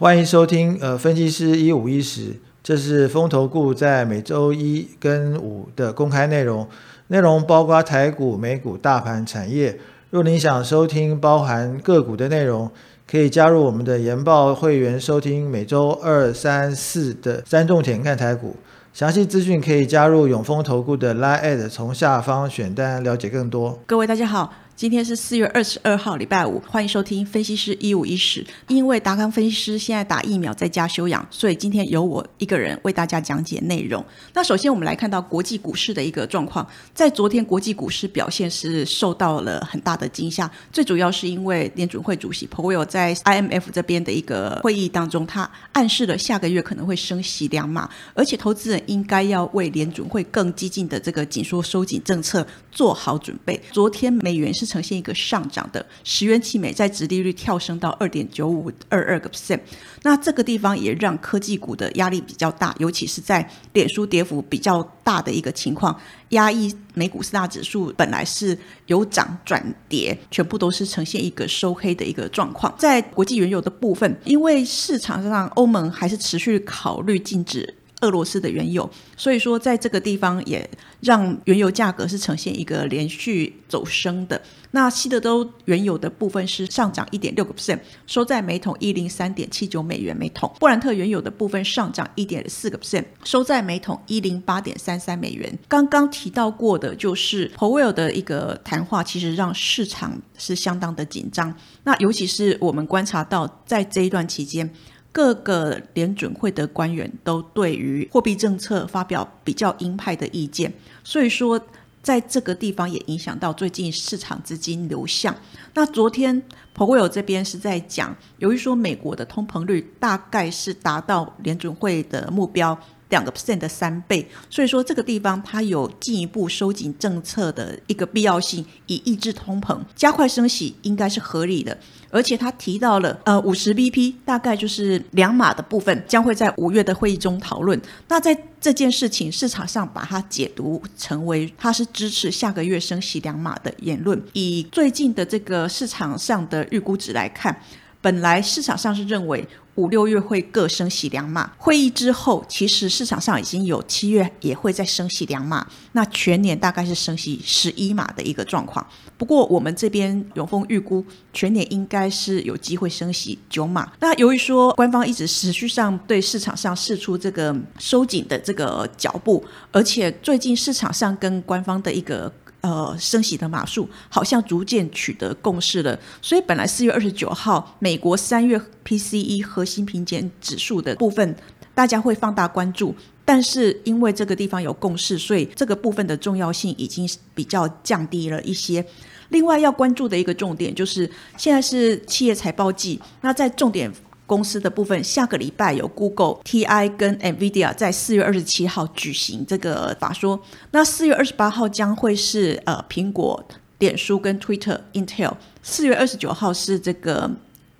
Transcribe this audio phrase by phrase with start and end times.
[0.00, 6.66] 欢迎收听呃分析师一五一十，这是风投顾在每周一跟五的公开内容，
[7.08, 9.78] 内容包括台股、美股、大盘、产业。
[10.08, 12.70] 若您想收听包含个股的内容，
[13.06, 18.56] 可以加入我们的研报会员收听每周二、三、四的三重点看台股。
[18.94, 23.78] 详细资讯可以加入永丰投顾的 Line，从下方选单了解更多。
[23.86, 24.50] 各位大家好。
[24.80, 28.42] 今天是四月二十二号，礼拜五，欢迎收听分析师一五一十。
[28.66, 34.02] 因为达康分析师现在打疫苗在家休养，所以今天由我一个人为大家讲解内容。
[34.32, 53.60] 那首先我们来看到国际股市的一个状况，在昨天国际股市表现是受到了很大的惊吓，最主要是因为联准会主席 p o w e l 在 IMF 这边的一个会议当中，他暗示了下个月可能会升息两码，而且投资人应该要为联准会更激进的这个紧缩收紧政策做好准备。
[53.72, 54.69] 昨天美元是。
[54.70, 59.58] 呈现一个上涨的十元期美债值利率跳升到二点九五二二个 percent，
[60.02, 72.72] 那这个地方也让科技股的压力比较大，尤其是在脸书跌幅比较大的一个情况，压抑美股四大指数本来是由涨转跌，全部都是呈现一个收黑的一个状况。
[72.78, 77.74] 在国际原油的部分，因为市场上欧盟还是持续考虑禁止。
[78.00, 80.68] 俄罗斯的原油，所以说在这个地方也
[81.00, 84.40] 让原油价格是呈现一个连续走升的。
[84.72, 90.50] 那西德州原油的部分是上涨一点六个 percent，收在每桶一零三点七九美元每桶。
[90.60, 95.58] 布兰特原油的部分上涨一点四个 percent，收在每桶一零八点三三美元。
[95.68, 101.52] 刚刚提到过的就是 Powell 的一个谈话，其实让市场是相当的紧张。
[101.82, 104.70] 那尤其是我们观察到，在这一段期间。
[105.12, 111.60] 各个联准会的官员都对于货币政策发表比较鹰派的意见，所以说
[112.02, 115.34] 在这个地方也影响到最近市场资金流向。
[115.74, 116.40] 那昨天
[116.72, 122.78] p o w e l 这边是在讲，由于说美国的通膨率大概是达到联准会的目标。
[123.10, 131.76] 两个 percent 的三倍，所以说这个地方它有进一步收紧政策的一个必要性，以抑制通膨，加快升息应该是合理的。
[132.12, 137.80] 而且他提到了呃五十 BP 大概就是两码的部分，将会在五月的会议中讨论。
[138.08, 144.20] 那在这件事情市场上把它解读成为它是支持下个月升息两码的言论。
[144.32, 147.56] 以最近的这个市场上的预估值来看，
[148.00, 149.46] 本来市场上是认为。
[149.76, 158.86] 五六月会各升息两码，会议之后，其实市场上已经有七月也会再升息两码，那全年大概是升息十一码的一个状况。
[159.16, 163.92] 不过我们这边永丰预估全年应该是有机会升息九码。
[164.00, 172.32] 那由于说官方一直持续上对市场上试出这个收紧的这个脚步，而且最近市场上跟官方的一个。
[172.62, 181.34] 呃，升息的码数好像逐渐取得共识了，所以本来四月二十九号美国三月 PCE 核心平减指数的部分，
[181.74, 182.94] 大家会放大关注，
[183.24, 188.84] 但是因为这个地方有共识，所以这个部分的重要性已经比较降低了一些。
[189.30, 193.90] 另外要关注的一个重点就是，现在是企业财报季，那在重点。
[194.30, 200.40] 公司的部分，下个礼拜有 Google、TI 跟 Nvidia 在四月二十七号举行这个法说。
[200.70, 203.44] 那四月二十八号将会是呃苹果、
[203.80, 205.32] 脸书跟 Twitter、Intel。
[205.64, 207.28] 四月二十九号是这个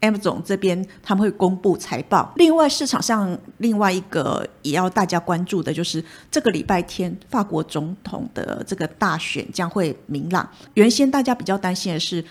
[0.00, 2.32] Amazon 这边他们会公布财报。
[2.34, 10.50] 另外市场上另外一个也要大家关注的就是这个礼拜天法国总统的这个大选将会明朗。
[10.74, 12.24] 原先大家比较担心的是。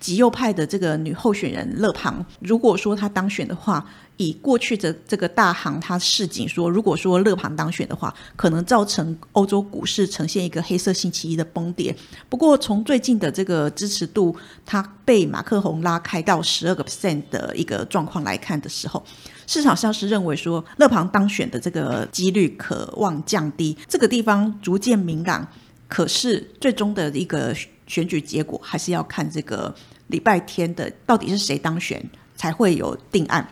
[0.00, 3.84] 极右派的这个女候选人勒庞，如果说她当选的话，
[4.16, 11.94] 以过去的这个大行，他示警说，如果说勒庞当选的话，可能造成欧洲股市呈现一个黑色星期一的崩跌。
[12.28, 14.34] 不过，从最近的这个支持度，
[14.66, 19.04] 他被马克宏拉开到十二个 percent 的一个状况来看的时候，
[19.46, 23.76] 市场上是认为说勒庞当选的这个几率可望降低。
[23.86, 25.46] 这个地方逐渐明朗，
[25.86, 27.54] 可是最终的一个。
[27.88, 29.74] 选举结果还是要看这个
[30.06, 32.00] 礼拜天的到底是谁当选
[32.36, 33.44] 才会有定案。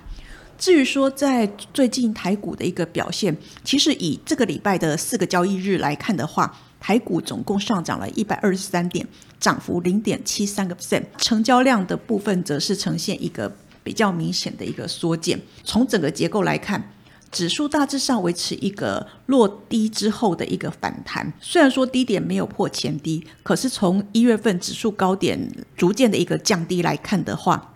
[0.57, 1.45] 至于说在
[1.75, 9.07] 最近台股的一个表现，其实以这个礼拜的四个交易日来看的话，台股总共上涨了一百二十三点，
[9.41, 15.41] 涨幅零点七三个 percent，成交量的部分则是呈现一个比较明显的一个缩减。
[15.65, 16.93] 从整个结构来看。
[17.31, 27.75] 指数大致上维持一个落低之后的一个反弹，虽然说低点没有破前低，可是从一月份指数高点逐渐的一个降低来看的话，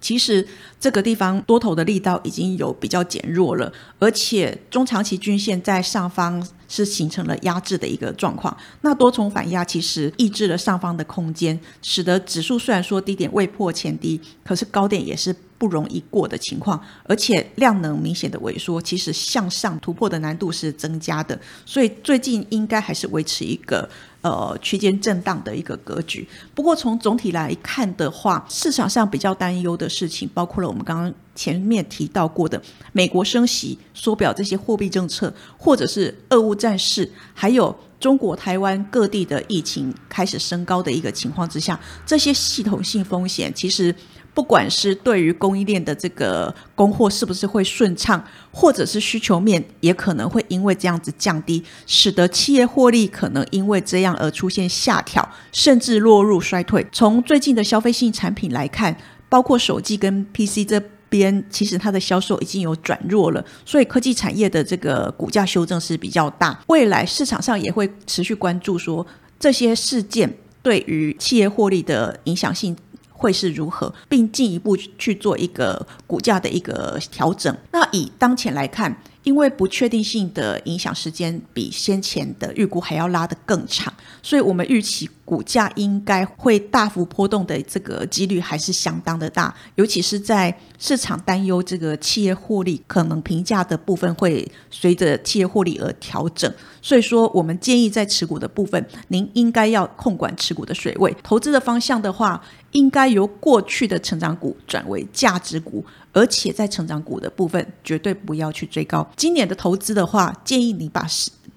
[0.00, 0.48] 其实
[0.80, 8.56] 这个地方多头的力道已经有比较减弱了，而且中长期均线在上方是形成了压制的一个状况。
[8.80, 15.36] 那多重反压其实抑制了上方的空间，使得指数虽然说低点未破前低，可是高点也是。
[15.60, 23.86] 不容易过的情况，而且量能明显的萎缩，其实向上突破的难度是增加的，所以最近应该还是维持一个
[24.22, 26.26] 呃区间震荡的一个格局。
[26.54, 32.60] 不过从总体来看的话，市场上比较担忧的事情，包括了我们刚刚前面提到过的
[32.92, 43.94] 美国升息、缩表这些货币政策，或者是俄乌战事，还有中国台湾各地的疫情开始升高的一个情况之下，这些系统性风险其实。
[44.32, 56.86] 不管是对于供应链的这个供货是不是会顺畅，或者是需求面也可能会因为这样子降低，使得企业获利可能因为这样而出现下调，甚至落入衰退。
[56.92, 58.96] 从最近的消费性产品来看，
[59.28, 66.58] 包括手机跟 PC 这边，其实它的销售已经有转弱了，所以科技产业的这个股价修正是比较大。
[66.68, 69.06] 未来市场上也会持续关注说
[69.38, 72.74] 这些事件对于企业获利的影响性。
[73.12, 77.54] 会是如何，并进一步去做一个股价的一个调整。
[77.70, 83.92] 那以当前来看，因为不确定性的影响时间比先前的预估还要拉得更长，
[84.22, 85.10] 所以我们预期。
[85.30, 101.16] 股价应该会大幅波动的这个几率还是相当的大，尤其是在市场担忧这个企业获利可能评价的部分会随着企业获利而调整，所以说我们建议在持股的部分，您应该要控管持股的水位。
[101.22, 102.42] 投资的方向的话，
[102.72, 109.08] 应该由过去的成长股转为价值股，而且在成长股的部分绝对不要去追高。
[109.16, 111.06] 今年的投资的话，建议你把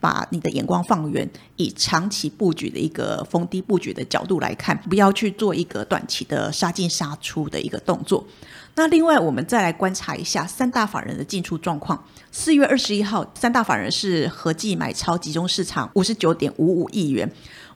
[0.03, 8.27] 把你的眼光放远，以长期布局的一个逢低布局的角度来看，不要去做一个短期的杀进杀出的一个动作。
[8.75, 12.03] 那另外，我们再来观察一下三大法人的进出状况。
[12.33, 17.31] 四月二十一号，三大法人是合计买超集中市场五十九点五五亿元。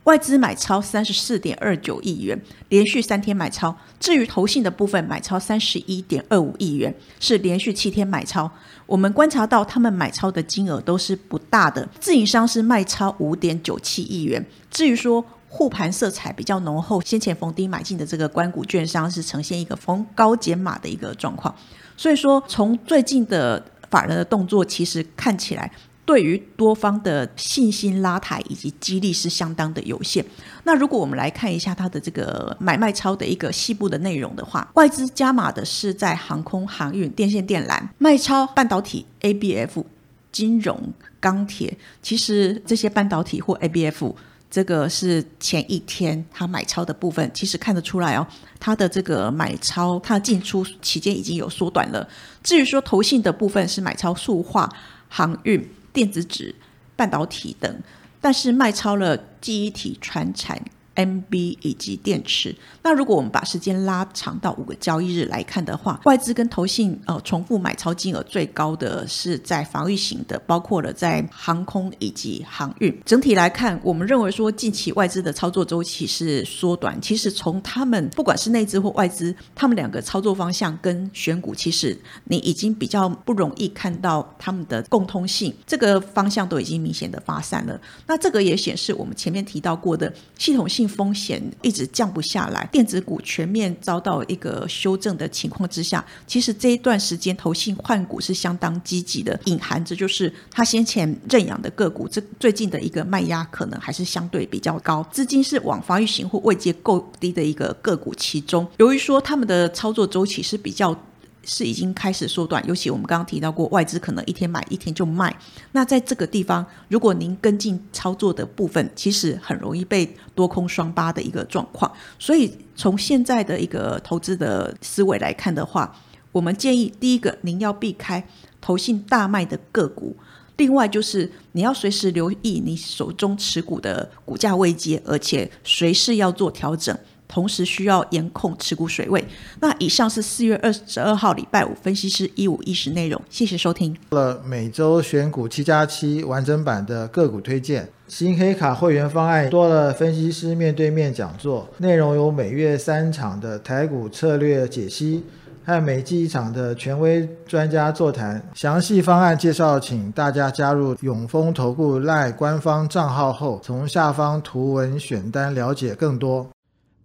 [0.08, 2.40] 外资买超三十四点二九亿元，
[2.70, 3.76] 连续三天买超。
[4.00, 8.50] 至于投信的部分，买超三十一点二五亿元，是连续七天买超。
[8.86, 11.86] 我们观察到，他们买超的金额都是不大的。
[12.00, 14.42] 自营商是卖超五点九七亿元。
[14.70, 21.54] 至于说护盘色彩比较浓厚，先前逢低买进的这个关谷券商是呈现一个逢高减码的一个状况。
[21.98, 25.70] 所以说，从最近的法人的动作，其实看起来。
[26.08, 30.24] 对于多方的信心拉抬以及激励是相当的有限。
[30.64, 39.84] 那如果我们来看一下它的这个买卖超的一个细部的内容的话，外资加码的是在航空航运、电线电缆卖超半导体、ABF、
[40.32, 41.76] 金融、钢铁。
[42.00, 44.14] 其实这些半导体或 ABF，
[44.50, 48.26] 这个是前一天它买超的部分，其实看得出来哦，
[48.58, 52.08] 它的这个买超它进出期间已经有缩短了。
[52.42, 54.66] 至于说投信的部分是买超塑化、
[55.10, 55.68] 航运。
[55.98, 56.54] 电子纸、
[56.94, 57.82] 半导体等，
[58.20, 60.62] 但是卖超了记忆体、传产。
[60.98, 62.54] MB 以及电池。
[62.82, 73.00] 那如果我们把时间拉长到五个交易日来看的话，外资跟投信呃重复买超金额最高的是在防御型的，包括了在航空以及航运。
[73.04, 77.00] 整体来看，我们认为说近期外资的操作周期是缩短。
[77.00, 87.80] 其实从他们不管是内资或外资，他们两个操作方向跟选股，其实你已经比较不容易看到他们的共通性，这个方向都已经明显的发散了。
[88.08, 90.87] 那这个也显示我们前面提到过的系统性。
[90.88, 110.98] 风险一直降不下来，电子股全面遭到一个修正的情况之下，其实这一段时间投信换股是相当积极的，隐含着就是他先前认养的个股，这最近的一个卖压可能还是相对比较高，资金是往防御型或位阶够低的一个个股其中，由于说他们的操作周期是比较。
[111.44, 115.34] 是已经开始缩短，尤其我们刚刚提到过，外资可能一天买一天就卖。
[115.72, 121.90] 那在这个地方，如果您跟进操作的部分，其实很容易被多空双八的一个状况。
[122.18, 125.94] 所以从现在的一个投资的思维来看的话，
[126.32, 128.26] 我们建议第一个，您要避开
[128.60, 130.14] 投信大卖的个股；
[130.58, 136.96] 另外就是你要随时留意你手中持股的股价位阶，而且随时要做调整。
[137.28, 139.22] 同时需要严控持股水位。
[139.60, 143.96] 那以上是四月二十二号礼拜五分析师一五一十内容，谢谢收听。
[144.10, 155.22] 了每周选股七加七完整版的个股推荐，新黑卡会员方案多了分析师面对面讲座，内容有每月三场的台股策略解析，
[155.64, 158.42] 和每季一场的权威专家座谈。
[158.54, 166.48] 详细方案介绍，请大家加入永丰投顾赖官方账号后，从下方图文选单了解更多。